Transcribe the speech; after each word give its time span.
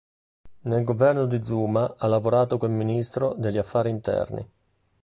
Nel 0.61 0.83
governo 0.83 1.27
di 1.27 1.43
Zuma 1.43 1.93
ha 1.95 2.07
lavorato 2.07 2.57
come 2.57 2.73
Ministro 2.73 3.35
degli 3.37 3.59
Affari 3.59 3.91
Interni. 3.91 4.49